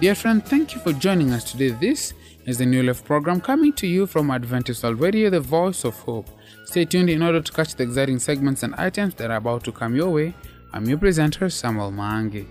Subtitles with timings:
[0.00, 1.72] Dear friend, thank you for joining us today.
[1.72, 2.14] This
[2.46, 5.94] is the New Life program coming to you from Adventist World Radio, the voice of
[5.94, 6.26] hope.
[6.64, 9.72] Stay tuned in order to catch the exciting segments and items that are about to
[9.72, 10.34] come your way.
[10.72, 12.46] I'm your presenter, Samuel Mangi.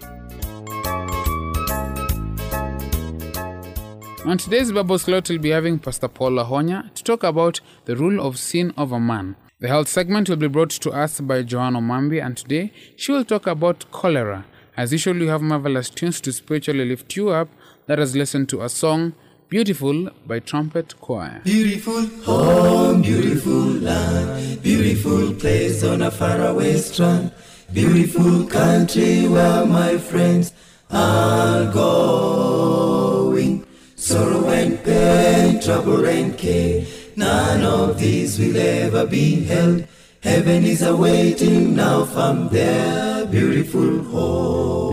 [4.28, 8.24] On today's Bible slot, we'll be having Pastor Paul Lahonya to talk about the rule
[8.24, 9.36] of sin over man.
[9.60, 13.26] The health segment will be brought to us by Joanna Mambi, and today she will
[13.26, 14.46] talk about cholera.
[14.80, 17.50] As usual, you have marvelous tunes to spiritually lift you up.
[17.90, 19.12] Let us listen to a song,
[19.50, 21.42] Beautiful by Trumpet Choir.
[21.44, 27.34] Beautiful home, beautiful land, beautiful place on a faraway strand,
[27.74, 30.54] beautiful country where my friends
[30.90, 33.66] are going.
[33.98, 36.86] Sorrow and pain, trouble and care,
[37.18, 39.86] none of these will ever be held.
[40.22, 44.90] Heaven is awaiting now from their beautiful home.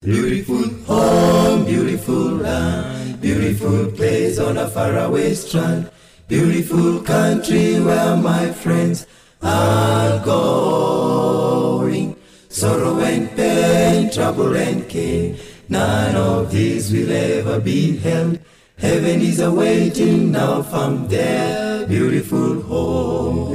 [0.00, 5.90] Beautiful home, beautiful land, beautiful place on a faraway strand,
[6.28, 9.08] beautiful country where my friends
[9.42, 12.14] are going.
[12.48, 15.34] Sorrow and pain, trouble and care,
[15.68, 18.38] none of these will ever be held.
[18.82, 23.54] Heaven is awaiting now from their beautiful home.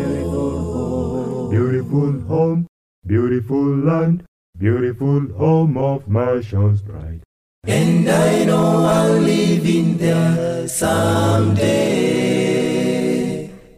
[1.51, 2.65] Beautiful home,
[3.05, 4.23] beautiful land,
[4.57, 7.19] beautiful home of mansions bright.
[7.65, 11.89] And I know I'll live in there someday.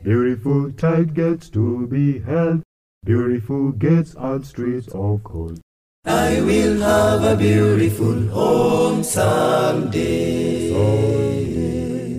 [0.03, 2.61] Beautiful tide gets to be held,
[3.03, 5.59] beautiful gates and streets of gold.
[6.05, 10.69] I will have a beautiful home someday.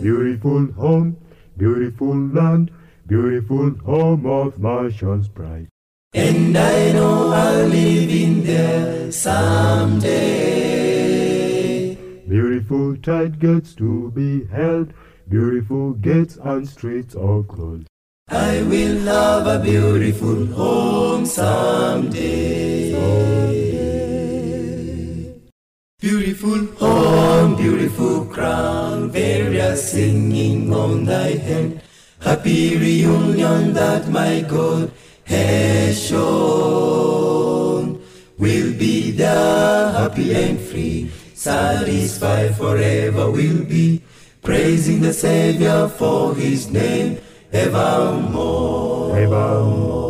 [0.03, 1.17] Beautiful home,
[1.57, 2.71] beautiful land,
[3.07, 5.69] beautiful home of mansions bright.
[6.13, 10.35] And I know I'll live in there someday.
[12.29, 14.93] Beautiful tide gates to be held,
[15.27, 17.87] beautiful gates and streets of gold.
[18.29, 22.91] I will have a beautiful home someday.
[26.01, 31.83] Beautiful home, beautiful crown, various singing on thy hand.
[32.21, 34.91] Happy reunion that my God
[35.25, 37.21] has shown.
[38.39, 44.03] We'll be there happy and free, satisfied forever we'll be,
[44.43, 47.19] praising the Savior for his name
[47.53, 49.19] evermore.
[49.19, 50.10] Evermore.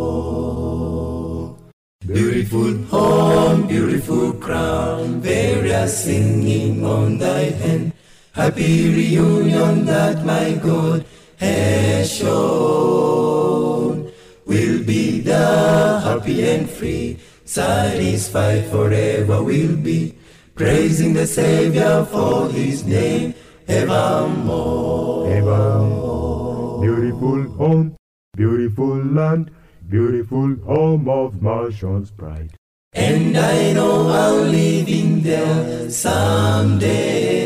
[2.07, 7.93] Beautiful home, beautiful crown, various singing on thy hand.
[8.33, 11.05] Happy reunion that my God
[11.37, 14.11] has shown.
[14.47, 20.17] We'll be there happy and free, satisfied forever we'll be,
[20.55, 23.35] praising the Savior for his name
[23.69, 25.31] evermore.
[25.31, 26.81] Evermore.
[26.81, 27.97] Beautiful home,
[28.35, 29.51] beautiful land,
[29.91, 32.53] beautiful home of mansions bright.
[32.93, 37.41] And I know I'll live in there someday.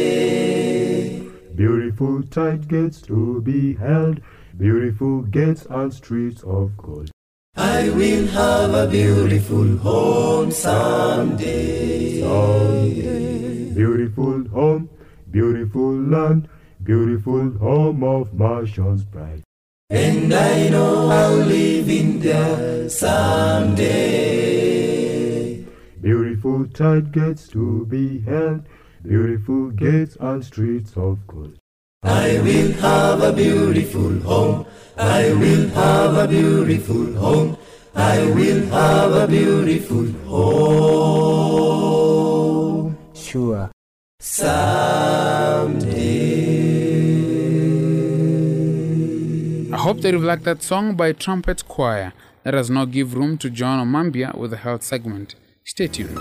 [1.54, 4.20] Beautiful tight gates to be held,
[4.58, 7.10] beautiful gates and streets of gold.
[7.56, 12.20] I will have a beautiful home someday.
[13.74, 14.90] Beautiful home,
[15.30, 16.48] beautiful land,
[16.82, 19.44] beautiful home of mansions bright.
[19.90, 24.04] And I know I'll live in there someday.
[26.00, 28.62] Beautiful tide gates to be held,
[29.02, 31.58] beautiful gates and streets of gold.
[32.02, 34.64] I will have a beautiful home.
[34.96, 37.58] I will have a beautiful home.
[37.94, 41.44] I will have a beautiful home
[43.14, 43.70] Sure.
[44.18, 45.33] someday.
[49.84, 52.14] Hope that you've liked that song by Trumpet Choir.
[52.42, 55.34] Let us now give room to John Omambia with the health segment.
[55.62, 56.16] Stay tuned.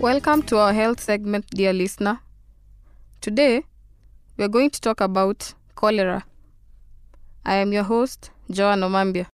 [0.00, 2.18] Welcome to our health segment, dear listener.
[3.20, 3.62] Today,
[4.36, 6.26] we are going to talk about cholera.
[7.42, 9.28] I am your host, Joan Omambia.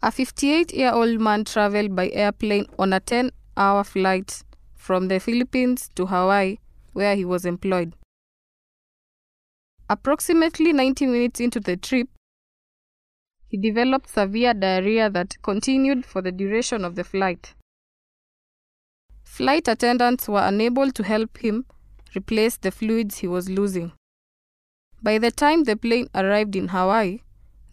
[0.00, 4.44] A 58 year old man traveled by airplane on a 10 hour flight
[4.76, 6.58] from the Philippines to Hawaii,
[6.92, 7.94] where he was employed.
[9.90, 12.08] Approximately 90 minutes into the trip,
[13.48, 17.54] he developed severe diarrhea that continued for the duration of the flight.
[19.24, 21.66] Flight attendants were unable to help him
[22.14, 23.90] replace the fluids he was losing.
[25.02, 27.20] By the time the plane arrived in Hawaii,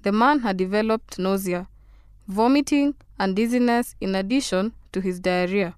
[0.01, 1.67] the man had developed nausea,
[2.27, 5.75] vomiting, and dizziness in addition to his diarrhea.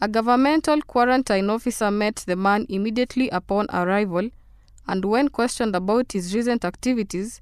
[0.00, 4.30] A governmental quarantine officer met the man immediately upon arrival,
[4.86, 7.40] and when questioned about his recent activities,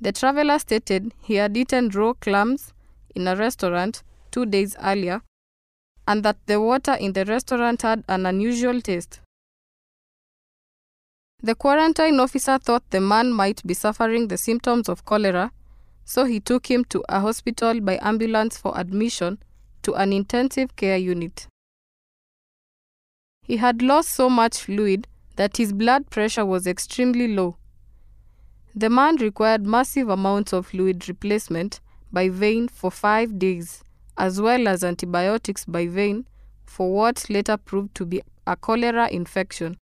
[0.00, 2.72] the traveler stated he had eaten raw clams
[3.14, 5.20] in a restaurant two days earlier
[6.08, 9.20] and that the water in the restaurant had an unusual taste.
[11.44, 15.50] The quarantine officer thought the man might be suffering the symptoms of cholera,
[16.04, 19.38] so he took him to a hospital by ambulance for admission
[19.82, 21.48] to an intensive care unit.
[23.44, 27.56] He had lost so much fluid that his blood pressure was extremely low.
[28.72, 31.80] The man required massive amounts of fluid replacement
[32.12, 33.82] by vein for five days,
[34.16, 36.24] as well as antibiotics by vein
[36.64, 39.76] for what later proved to be a cholera infection.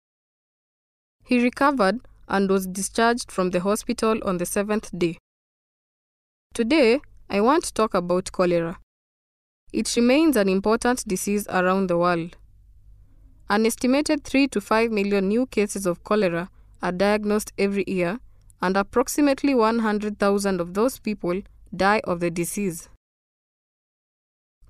[1.28, 5.18] He recovered and was discharged from the hospital on the seventh day.
[6.54, 8.78] Today, I want to talk about cholera.
[9.70, 12.38] It remains an important disease around the world.
[13.50, 16.48] An estimated 3 to 5 million new cases of cholera
[16.80, 18.20] are diagnosed every year,
[18.62, 21.42] and approximately 100,000 of those people
[21.76, 22.88] die of the disease.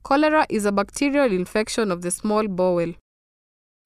[0.02, 2.94] Cholera is a bacterial infection of the small bowel.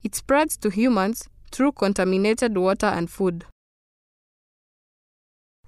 [0.03, 3.45] It spreads to humans through contaminated water and food.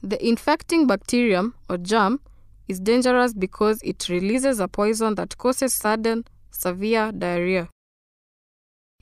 [0.02, 2.20] The infecting bacterium or germ
[2.66, 7.68] is dangerous because it releases a poison that causes sudden, severe diarrhea.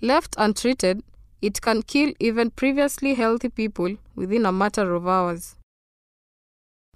[0.00, 1.02] Left untreated,
[1.40, 5.56] it can kill even previously healthy people within a matter of hours.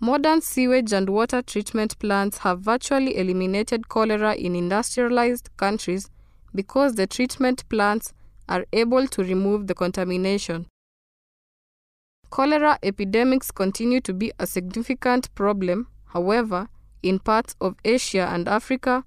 [0.01, 6.11] Modern sewage and water treatment plants have virtually eliminated cholera in industrialized countries
[6.55, 8.13] because the treatment plants
[8.49, 10.67] are able to remove the contamination.
[12.31, 16.69] Cholera epidemics continue to be a significant problem, however,
[17.03, 19.05] in parts of Asia and Africa,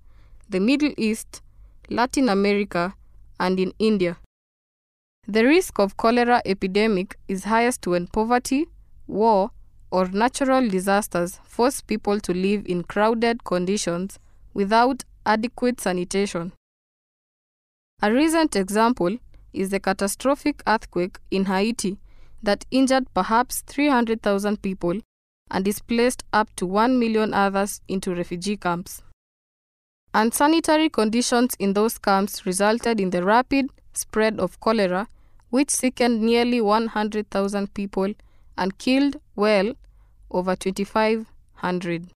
[0.50, 1.42] the Middle East,
[1.90, 2.94] Latin America,
[3.40, 4.18] and in India.
[5.28, 8.68] The risk of cholera epidemic is highest when poverty,
[9.06, 9.52] war,
[9.92, 14.18] or natural disasters force people to live in crowded conditions
[14.54, 16.54] without adequate sanitation.
[18.02, 19.18] A recent example
[19.54, 21.98] is the catastrophic earthquake in Haiti
[22.42, 25.02] that injured perhaps 300,000 people
[25.52, 29.02] and displaced up to 1 million others into refugee camps.
[30.14, 35.08] Unsanitary conditions in those camps resulted in the rapid spread of cholera,
[35.50, 38.14] which sickened nearly 100,000 people
[38.58, 39.74] and killed well
[40.32, 42.08] over 2,500.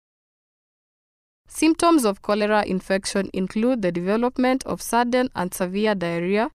[1.47, 6.49] Symptoms of cholera infection include the development of sudden and severe diarrhea,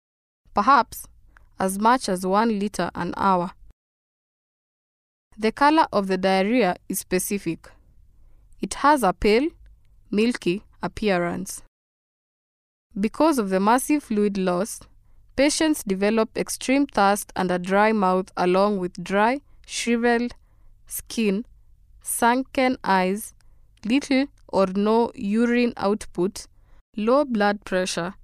[0.57, 1.05] perhaps
[1.59, 3.51] as much as 1 liter an hour.
[5.37, 7.69] The color of the diarrhea is specific.
[8.59, 9.49] It has a pale,
[10.09, 11.61] milky appearance.
[12.99, 14.79] Because of the massive fluid loss,
[15.35, 20.33] patients develop extreme thirst and a dry mouth, along with dry, shriveled
[20.87, 21.45] skin,
[22.01, 23.35] sunken eyes,
[23.85, 26.47] little or no urine output,
[26.95, 28.15] low blood pressure,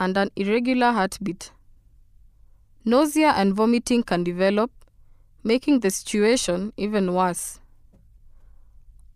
[0.00, 1.52] and an irregular heartbeat.
[2.84, 4.70] Nausea and vomiting can develop,
[5.44, 7.60] making the situation even worse.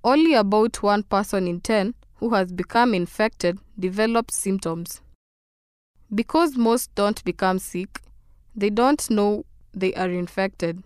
[0.04, 5.00] Only about one person in 10 who has become infected develops symptoms.
[6.14, 8.02] Because most don't become sick,
[8.54, 9.44] they don't know
[9.74, 10.84] they are infected.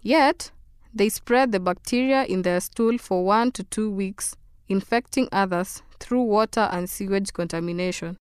[0.00, 0.50] Yet,
[0.94, 4.34] they spread the bacteria in their stool for one to two weeks,
[4.66, 8.16] infecting others through water and sewage contamination.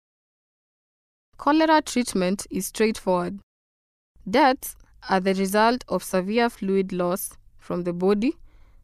[1.40, 3.40] Cholera treatment is straightforward.
[4.28, 4.76] Deaths
[5.09, 8.37] are the result of severe fluid loss from the body,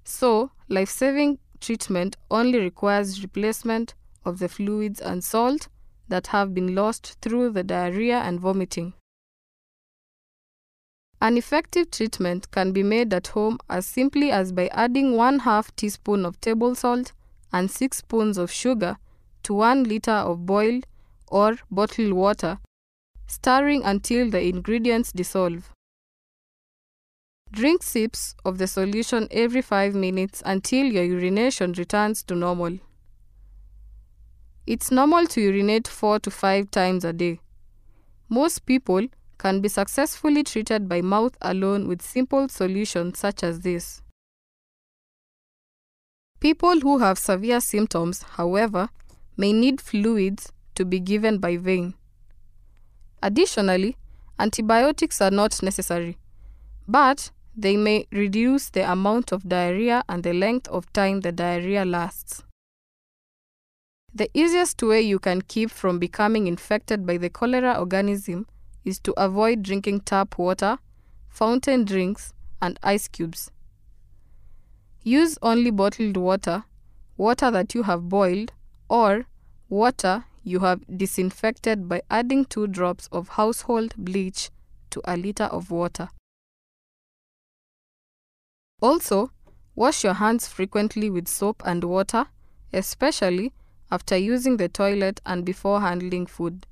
[0.04, 3.92] so life saving treatment only requires replacement
[4.24, 5.68] of the fluids and salt
[6.08, 8.94] that have been lost through the diarrhea and vomiting.
[11.20, 15.76] An effective treatment can be made at home as simply as by adding 1 half
[15.76, 17.12] teaspoon of table salt
[17.52, 18.96] and 6 spoons of sugar
[19.42, 20.86] to 1 liter of boiled
[21.28, 22.58] or bottled water,
[23.26, 25.70] stirring until the ingredients dissolve.
[27.52, 32.78] Drink sips of the solution every 5 minutes until your urination returns to normal.
[34.66, 37.40] It's normal to urinate 4 to 5 times a day.
[38.28, 39.06] Most people
[39.38, 44.02] can be successfully treated by mouth alone with simple solutions such as this.
[46.40, 48.88] People who have severe symptoms, however,
[49.36, 51.94] may need fluids to be given by vein.
[53.22, 53.96] Additionally,
[54.38, 56.18] antibiotics are not necessary,
[56.86, 61.84] but they may reduce the amount of diarrhea and the length of time the diarrhea
[61.84, 62.42] lasts.
[64.14, 68.46] The easiest way you can keep from becoming infected by the cholera organism
[68.84, 70.78] is to avoid drinking tap water,
[71.28, 73.50] fountain drinks, and ice cubes.
[75.02, 76.64] Use only bottled water,
[77.16, 78.52] water that you have boiled,
[78.88, 79.26] or
[79.68, 84.50] water you have disinfected by adding 2 drops of household bleach
[84.90, 86.08] to a liter of water.
[88.80, 89.32] Also,
[89.74, 92.26] wash your hands frequently with soap and water,
[92.72, 93.52] especially
[93.90, 96.64] after using the toilet and before handling food.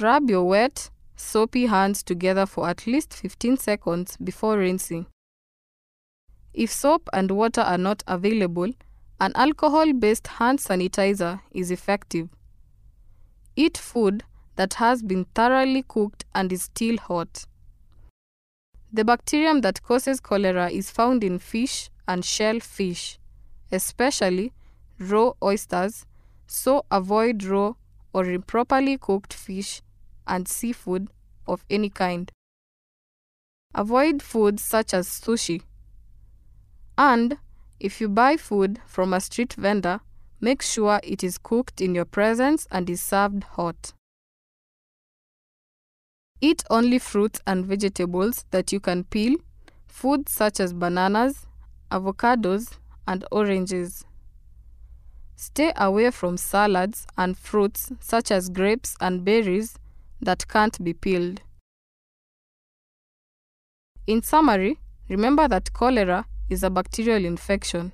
[0.00, 5.06] Rub your wet, soapy hands together for at least 15 seconds before rinsing.
[6.52, 8.72] If soap and water are not available,
[9.22, 12.28] an alcohol based hand sanitizer is effective.
[13.54, 14.24] Eat food
[14.56, 17.46] that has been thoroughly cooked and is still hot.
[18.92, 23.20] The bacterium that causes cholera is found in fish and shellfish,
[23.70, 24.52] especially
[24.98, 26.04] raw oysters,
[26.48, 27.74] so avoid raw
[28.12, 29.82] or improperly cooked fish
[30.26, 31.06] and seafood
[31.46, 32.32] of any kind.
[33.72, 35.62] Avoid foods such as sushi.
[36.98, 37.38] And
[37.82, 39.98] if you buy food from a street vendor,
[40.40, 43.92] make sure it is cooked in your presence and is served hot.
[46.40, 49.36] Eat only fruits and vegetables that you can peel,
[49.88, 51.46] foods such as bananas,
[51.90, 54.04] avocados, and oranges.
[55.34, 59.76] Stay away from salads and fruits such as grapes and berries
[60.20, 61.40] that can't be peeled.
[64.06, 67.92] In summary, remember that cholera is a bacterial infection.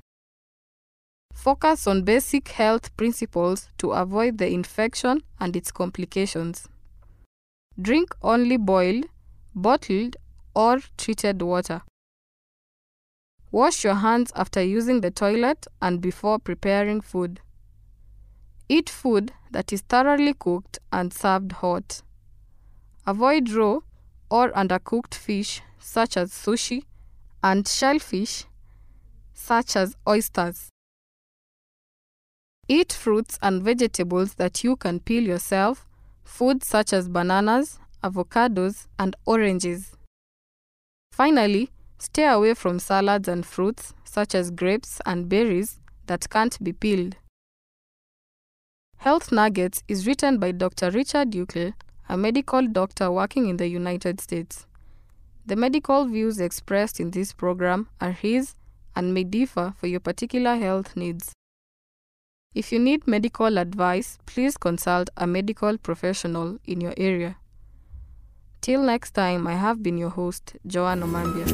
[1.32, 6.68] Focus on basic health principles to avoid the infection and its complications.
[7.80, 9.04] Drink only boiled,
[9.54, 10.16] bottled,
[10.56, 11.82] or treated water.
[13.52, 17.40] Wash your hands after using the toilet and before preparing food.
[18.68, 22.02] Eat food that is thoroughly cooked and served hot.
[23.06, 23.78] Avoid raw
[24.28, 26.82] or undercooked fish such as sushi
[27.42, 28.47] and shellfish
[29.38, 30.68] such as oysters.
[32.66, 35.86] Eat fruits and vegetables that you can peel yourself,
[36.22, 39.96] foods such as bananas, avocados, and oranges.
[41.12, 46.72] Finally, stay away from salads and fruits such as grapes and berries that can't be
[46.72, 47.16] peeled.
[48.98, 50.90] Health Nuggets is written by Dr.
[50.90, 51.74] Richard Euclid,
[52.08, 54.66] a medical doctor working in the United States.
[55.46, 58.54] The medical views expressed in this program are his
[58.98, 61.32] and may differ for your particular health needs.
[62.52, 67.36] If you need medical advice, please consult a medical professional in your area.
[68.60, 71.46] Till next time, I have been your host, Joanne Omambia.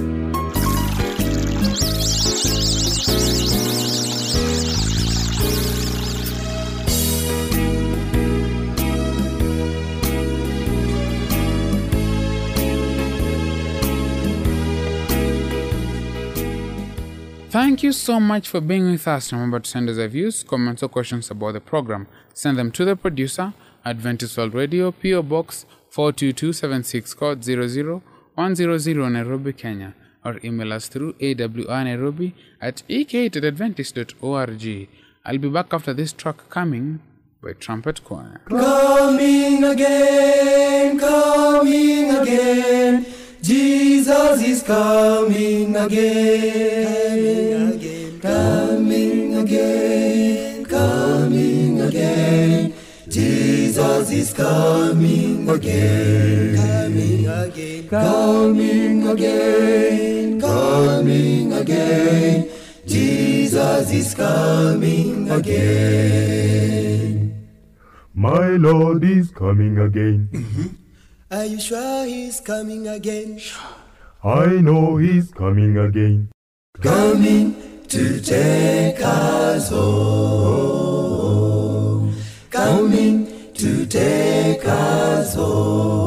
[17.54, 19.32] Thank you so much for being with us.
[19.32, 22.08] Remember to send us your views, comments, or questions about the program.
[22.32, 23.52] Send them to the producer,
[23.84, 29.94] Adventist World Radio, PO Box 42276, code 00100 Nairobi, Kenya,
[30.24, 34.88] or email us through awrnairobi at ek8adventist.org.
[35.24, 36.98] I'll be back after this track coming
[37.40, 38.40] by Trumpet Choir.
[38.48, 43.06] Coming again, coming again.
[43.44, 47.76] Jesus is coming again.
[48.22, 52.72] Coming again, coming again.
[53.06, 56.56] Jesus is coming again.
[56.56, 62.48] Coming again, coming again, coming again.
[62.86, 67.44] Jesus is coming again.
[68.14, 70.30] My Lord is coming again.
[70.32, 70.83] Mm-hmm.
[71.30, 73.40] Are you sure he's coming again?
[74.22, 76.30] I know he's coming again.
[76.82, 77.54] Coming
[77.88, 80.84] to take us home.
[82.50, 86.04] Coming to take us home.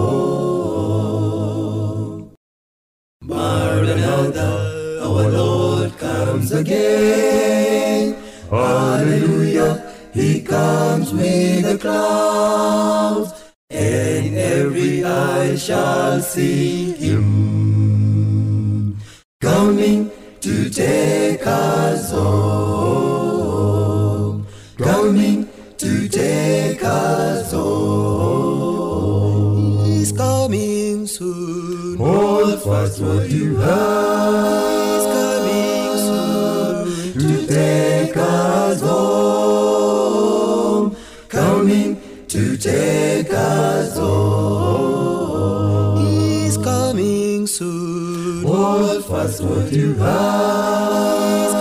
[3.21, 8.15] Maranatha, our Lord comes again.
[8.49, 13.33] Hallelujah, he comes with the clouds,
[13.77, 18.97] and every eye shall see him.
[19.39, 20.09] Coming
[20.41, 23.37] to take us home.
[24.77, 28.25] Coming to take us home.
[29.85, 31.97] He's coming soon.
[31.97, 34.86] Hold fast what you have.
[42.67, 45.27] Take us home.
[46.05, 48.43] He's coming soon.
[48.45, 51.56] Hold fast what you have.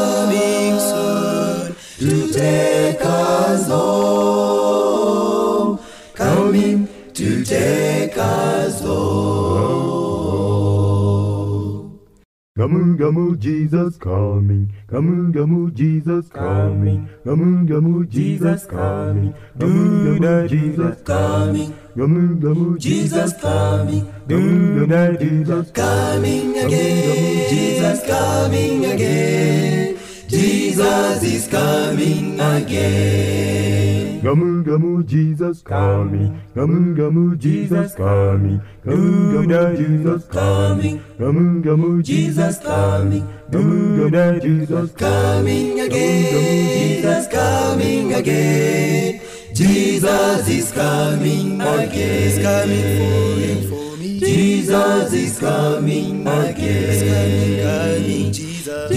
[12.97, 21.03] Gamu gamu Jesus coming, gamu gamu Jesus coming, gamu gamu Jesus coming, gamu gamu Jesus
[21.05, 27.49] Coming, gamu gamu Jesus coming, gamu gamu Jesus coming again.
[27.51, 29.99] Jesus coming again.
[30.29, 33.86] Jesus is coming again.
[34.27, 42.59] Gamu gamu Jesus coming, gamu gamu Jesus coming, gamu gamu Jesus coming, gamu gamu Jesus
[42.59, 46.99] coming, gamu gamu Jesus coming again.
[46.99, 49.21] Jesus coming again.
[49.55, 52.23] Jesus is coming again.
[52.27, 54.19] He's coming for you, me.
[54.19, 58.33] Jesus is coming He's again.
[58.33, 58.91] Jesus.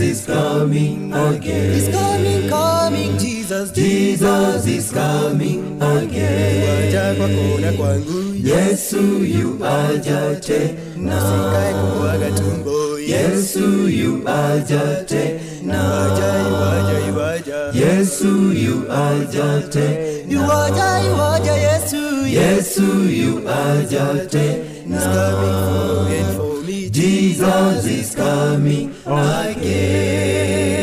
[0.00, 1.92] Is coming He's again.
[1.92, 3.35] coming, coming, Jesus.
[3.46, 6.66] Jesus is coming again.
[6.66, 8.34] Waja kwako na kwangu.
[8.44, 11.20] Yesu yu aja tena.
[12.36, 12.98] Tumbo.
[12.98, 15.82] Yesu yu aja tena.
[17.16, 17.70] Waja.
[17.72, 20.32] Yesu yu aja tena.
[20.32, 22.26] Iwaja, iwaja, Yesu.
[22.26, 25.00] Yesu yu aja He's tena.
[25.00, 26.90] coming for and for me.
[26.90, 30.75] Jesus is coming again.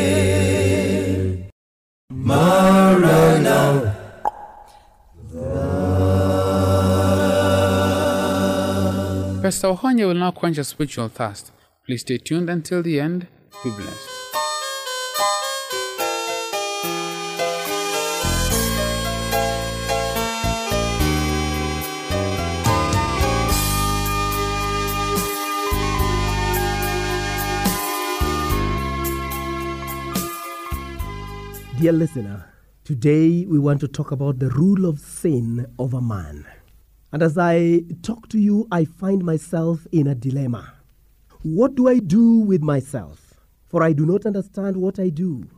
[2.24, 3.94] Maranatha.
[9.42, 11.52] Pastor Ohanya will now quench your spiritual thirst.
[11.84, 13.26] Please stay tuned until the end.
[13.62, 14.23] Be blessed.
[31.76, 32.52] Dear listener,
[32.84, 36.46] today we want to talk about the rule of sin a man.
[37.10, 40.72] And as I talk to you, I find myself in a dilemma.
[41.42, 43.34] What do I do with myself?
[43.66, 45.48] For I do not understand what I do.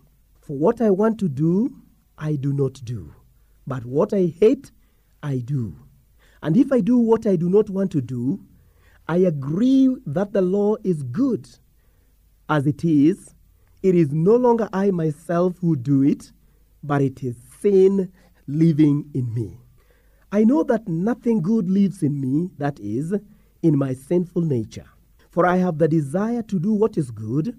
[0.40, 1.82] For what I want to do,
[2.16, 3.14] I do not do.
[3.66, 4.70] But what I hate,
[5.22, 5.76] I do.
[6.42, 8.40] And if I do what I do not want to do,
[9.06, 11.46] I agree that the law is good.
[12.48, 13.34] As it is,
[13.86, 16.32] it is no longer I myself who do it,
[16.82, 18.12] but it is sin
[18.48, 19.60] living in me.
[20.32, 23.14] I know that nothing good lives in me, that is,
[23.62, 24.86] in my sinful nature.
[25.30, 27.56] For I have the desire to do what is good,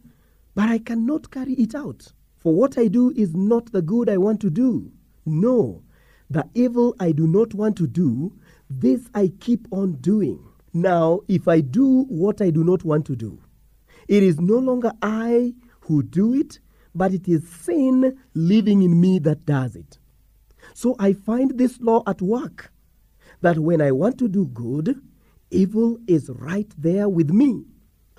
[0.54, 2.12] but I cannot carry it out.
[2.36, 4.92] For what I do is not the good I want to do.
[5.26, 5.82] No,
[6.30, 8.34] the evil I do not want to do,
[8.70, 10.44] this I keep on doing.
[10.74, 13.40] Now, if I do what I do not want to do,
[14.10, 15.54] it is no longer I
[15.88, 16.60] who do it,
[16.94, 20.00] but it is sin living in me that does it.
[20.74, 22.72] So I find this law at work
[23.42, 25.02] that when I want to do good,
[25.52, 27.66] evil is right there with me.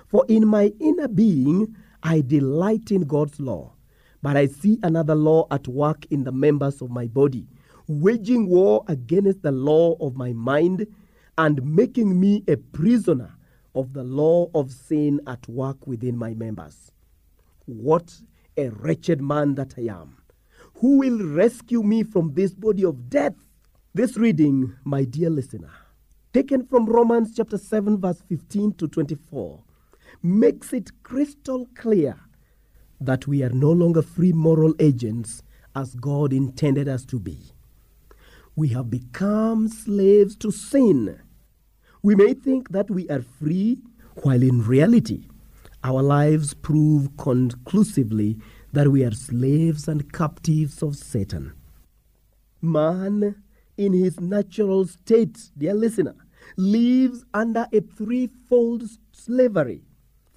[0.07, 3.73] For in my inner being, I delight in God's law,
[4.21, 7.47] but I see another law at work in the members of my body,
[7.87, 10.87] waging war against the law of my mind
[11.37, 13.31] and making me a prisoner
[13.75, 16.91] of the law of sin at work within my members.
[17.69, 18.21] What
[18.57, 20.17] a wretched man that I am!
[20.77, 23.35] Who will rescue me from this body of death?
[23.93, 25.69] This reading, my dear listener,
[26.33, 29.63] taken from Romans chapter 7, verse 15 to 24,
[30.23, 32.19] makes it crystal clear
[32.99, 35.43] that we are no longer free moral agents
[35.75, 37.37] as God intended us to be.
[38.55, 41.21] We have become slaves to sin.
[42.01, 43.77] We may think that we are free,
[44.23, 45.27] while in reality,
[45.83, 48.37] our lives prove conclusively
[48.73, 51.53] that we are slaves and captives of Satan.
[52.61, 53.41] Man,
[53.77, 56.15] in his natural state, dear listener,
[56.57, 59.83] lives under a threefold slavery.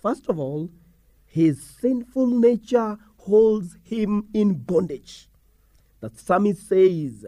[0.01, 0.71] First of all,
[1.27, 5.29] his sinful nature holds him in bondage.
[6.01, 7.27] The psalmist says,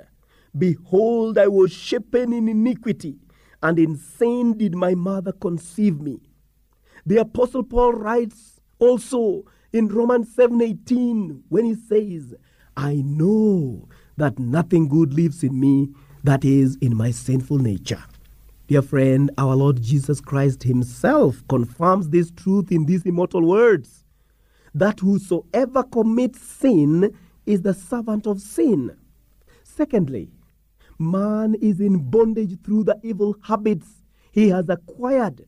[0.57, 3.17] Behold, I was shapen in iniquity,
[3.63, 6.21] and in sin did my mother conceive me.
[7.07, 12.35] The Apostle Paul writes Also in Romans 7:18 when he says,
[12.77, 15.91] "I know that nothing good lives in me,
[16.23, 18.03] that is in my sinful nature."
[18.69, 24.05] Dear friend, our Lord Jesus Christ himself confirms this truth in these immortal words
[24.75, 27.13] that whosoever commits sin
[27.45, 28.93] is the servant of sin.
[29.63, 30.31] Secondly,
[30.99, 35.45] man is in bondage through the evil habits he has acquired.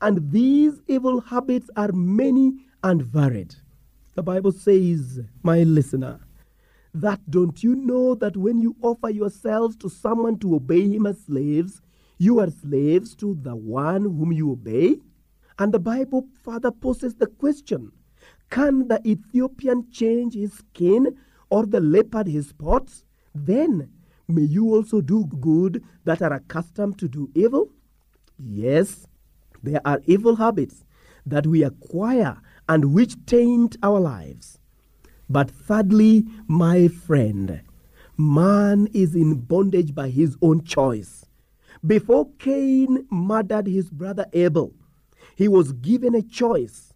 [0.00, 3.54] And these evil habits are many and varied.
[4.14, 6.20] The Bible says, my listener,
[6.94, 11.20] that don't you know that when you offer yourselves to someone to obey him as
[11.20, 11.80] slaves,
[12.18, 14.96] you are slaves to the one whom you obey?
[15.58, 17.92] And the Bible further poses the question
[18.50, 21.16] Can the Ethiopian change his skin
[21.50, 23.04] or the leopard his spots?
[23.34, 23.90] Then
[24.28, 27.70] may you also do good that are accustomed to do evil?
[28.38, 29.06] Yes,
[29.66, 30.84] there are evil habits
[31.26, 34.58] that we acquire and which taint our lives.
[35.28, 37.62] But thirdly, my friend,
[38.16, 41.26] man is in bondage by his own choice.
[41.84, 44.72] Before Cain murdered his brother Abel,
[45.36, 46.94] he was given a choice.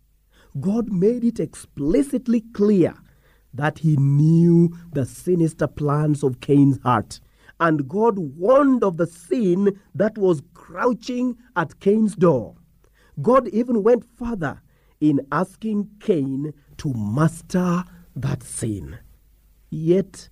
[0.59, 2.95] God made it explicitly clear
[3.53, 7.21] that he knew the sinister plans of Cain's heart.
[7.59, 12.57] And God warned of the sin that was crouching at Cain's door.
[13.21, 14.63] God even went further
[15.01, 17.85] in asking Cain to master
[18.17, 18.99] that sin.
[19.71, 20.29] Yet,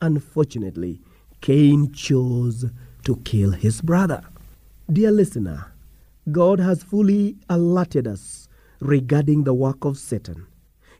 [0.00, 1.00] unfortunately,
[1.40, 2.66] Cain chose
[3.04, 4.22] to kill his brother.
[4.92, 5.72] Dear listener,
[6.30, 8.48] God has fully alerted us
[8.80, 10.46] regarding the work of Satan.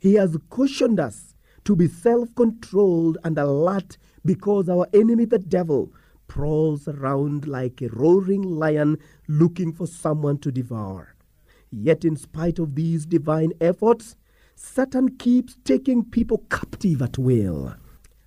[0.01, 5.93] He has cautioned us to be self controlled and alert because our enemy, the devil,
[6.31, 11.17] prowls around like a roaring lion looking for someone to devour.
[11.73, 14.15] Yet, in spite of these divine efforts,
[14.55, 17.75] Satan keeps taking people captive at will.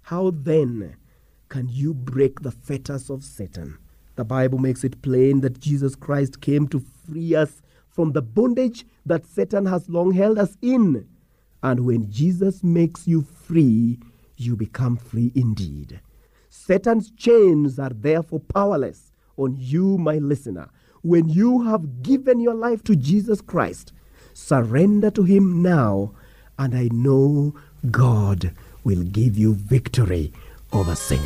[0.01, 0.97] How then
[1.47, 3.77] can you break the fetters of Satan?
[4.17, 8.85] The Bible makes it plain that Jesus Christ came to free us from the bondage
[9.05, 11.07] that Satan has long held us in.
[11.61, 13.97] And when Jesus makes you free,
[14.35, 16.01] you become free indeed.
[16.65, 20.69] Satan's chains are therefore powerless on you, my listener.
[21.01, 23.91] When you have given your life to Jesus Christ,
[24.33, 26.13] surrender to Him now,
[26.57, 27.53] and I know
[27.91, 28.53] God
[28.85, 30.31] will give you victory
[30.71, 31.19] over sin.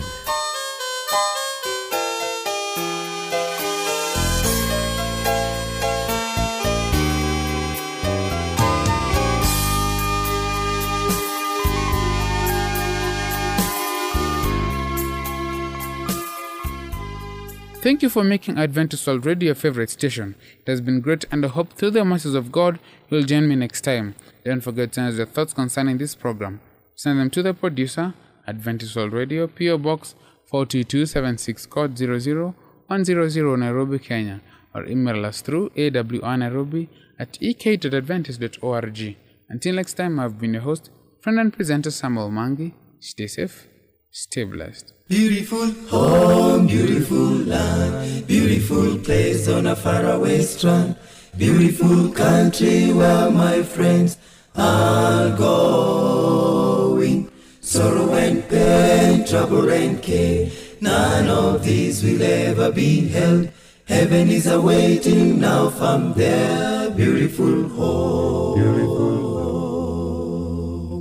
[17.88, 20.36] Thank you for making Adventist World Radio your favorite station.
[20.60, 23.56] It has been great, and I hope through the mercies of God you'll join me
[23.56, 24.14] next time.
[24.44, 26.60] Don't forget to send us your thoughts concerning this program.
[26.96, 28.14] Send them to the producer,
[28.46, 30.16] Adventist World Radio, PO Box
[30.48, 34.42] 42276, code 00100 Nairobi, Kenya,
[34.76, 39.16] or email us through awnairobi at ek.adventist.org.
[39.48, 40.90] Until next time, I've been your host,
[41.22, 42.74] friend and presenter Samuel Mangi.
[43.00, 43.66] Stay safe,
[44.12, 44.94] stay blessed.
[45.08, 50.96] Beautiful home, beautiful land, beautiful place on a faraway strand,
[51.38, 54.18] beautiful country where my friends
[54.56, 57.32] are going.
[57.62, 60.50] Sorrow and pain, trouble and care,
[60.82, 63.50] none of these will ever be held.
[63.86, 68.60] Heaven is awaiting now from their beautiful home.
[68.60, 69.16] Beautiful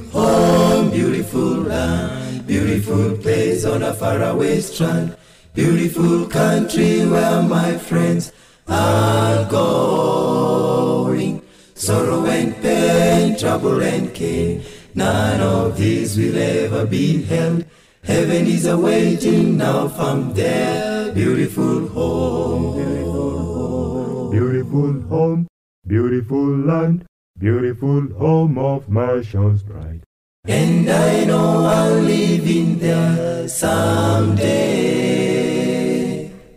[2.81, 5.15] beautiful place on a faraway strand,
[5.53, 8.31] beautiful country where my friends
[8.67, 11.43] are going.
[11.75, 14.61] Sorrow and pain, trouble and care,
[14.95, 17.65] none of these will ever be held.
[18.03, 22.81] Heaven is awaiting now from their beautiful home.
[24.31, 25.47] Beautiful home,
[25.85, 27.05] beautiful land,
[27.37, 30.01] beautiful home of mansions bright.
[30.45, 34.71] And I know I'll live in there someday.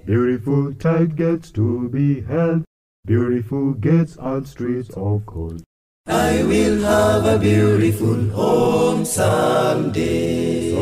[0.07, 2.65] Beautiful tide gets to be held,
[3.05, 5.63] beautiful gates and streets of gold.
[6.07, 10.73] I will have a beautiful home someday.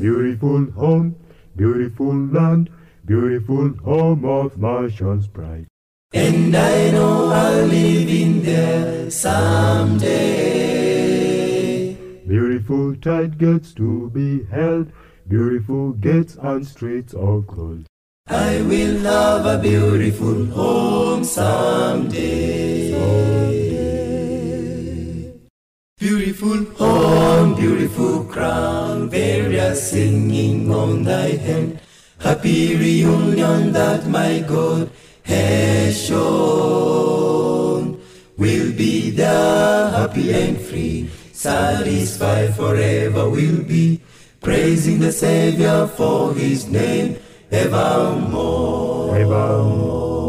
[0.00, 1.14] Beautiful home,
[1.54, 2.70] beautiful land,
[3.04, 5.66] beautiful home of mansions bright.
[6.12, 10.81] And I know I'll live in there someday.
[12.26, 14.92] Beautiful tight gets to be held,
[15.26, 17.88] beautiful gates and streets all closed.
[18.28, 22.92] I will have a beautiful home someday.
[22.92, 23.72] someday.
[25.98, 31.80] Beautiful home, beautiful crown, various singing on thy hand.
[32.20, 34.90] Happy reunion that my God
[35.24, 38.00] has shown.
[38.38, 41.10] We'll be there happy and free
[41.42, 44.00] satisfied forever we'll be,
[44.40, 47.16] praising the Savior for his name
[47.50, 49.18] evermore.
[49.18, 50.22] Evermore.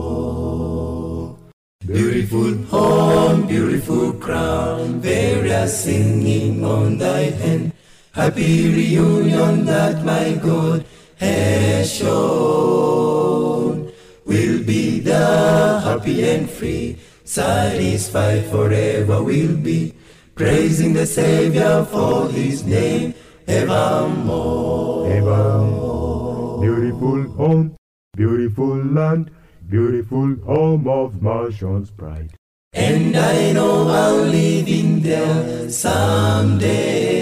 [1.86, 7.74] Beautiful home, beautiful crown, various singing on thy hand.
[8.14, 10.84] Happy reunion that my God
[11.18, 13.92] has shown.
[14.26, 19.94] We'll be there happy and free, satisfied forever we'll be,
[20.36, 23.14] praising the Savior for his name
[23.48, 25.12] evermore.
[25.12, 26.62] Evermore.
[26.62, 27.76] Beautiful home,
[28.16, 29.32] beautiful land,
[29.70, 32.34] beautiful home of Martian's pride.
[32.74, 37.14] And I know I'll live in there someday.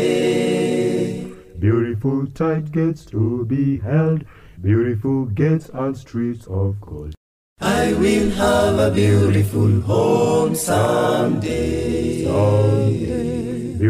[1.60, 4.24] Beautiful tight gates to be held,
[4.62, 7.14] beautiful gates and streets of gold.
[7.60, 12.24] I will have a beautiful home someday.
[12.26, 12.81] Someday.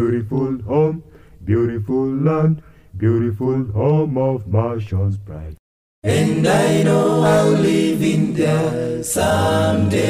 [0.01, 0.97] Beautiful home,
[1.45, 2.63] beautiful land,
[2.97, 5.55] beautiful home of Martian's pride.
[6.01, 10.01] And I know I'll live in there someday.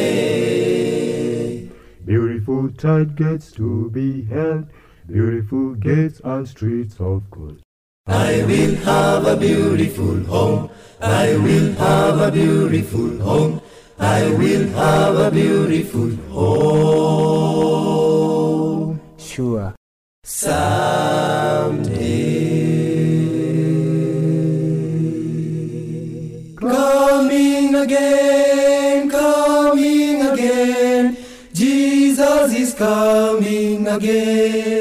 [2.05, 4.67] Beautiful tight gates to be held,
[5.07, 7.59] beautiful gates and streets of gold.
[8.07, 10.69] I will have a beautiful home.
[11.01, 13.59] I will have a beautiful home.
[13.99, 17.91] I will have a beautiful home.
[19.17, 19.73] Sure.
[20.23, 21.97] Someday.
[26.55, 31.17] Coming again, coming again.
[31.53, 34.80] Jesus is coming again.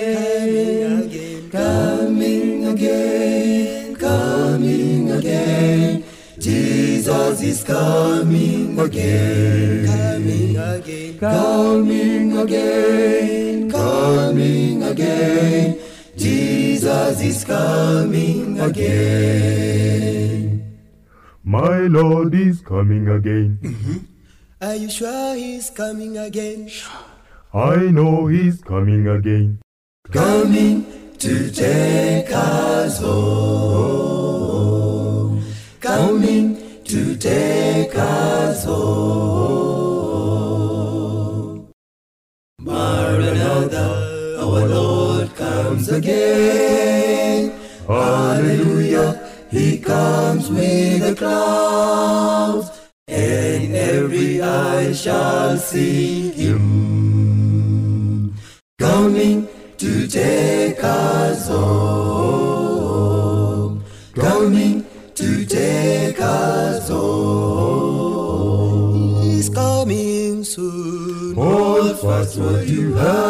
[7.10, 9.84] Jesus is coming again.
[9.84, 15.78] Coming again, coming again, coming again.
[16.16, 19.98] Jesus is coming again.
[21.42, 23.58] My Lord is coming again.
[23.60, 23.96] Mm-hmm.
[24.60, 26.70] Are you sure he's coming again?
[27.52, 29.58] I know he's coming again.
[30.12, 30.86] Coming
[31.18, 34.30] to take us home.
[35.80, 36.49] Coming
[37.20, 38.80] take us home.
[42.58, 47.52] Maranatha, our Lord comes again.
[47.86, 52.70] Hallelujah, He comes with the clouds,
[53.06, 58.34] and every eye shall see Him.
[58.78, 61.59] Coming to take us home.
[73.00, 73.29] What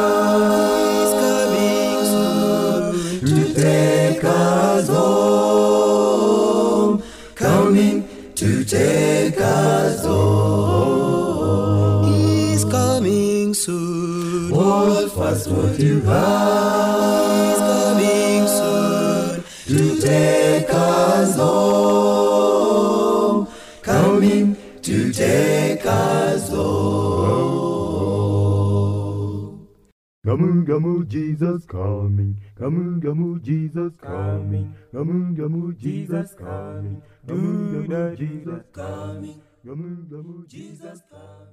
[30.71, 39.43] Gamu Jesus coming, gamu gamu Jesus coming, gamu gamu Jesus coming, gamu gamu Jesus coming,
[39.67, 41.51] gamu gamu Jesus coming.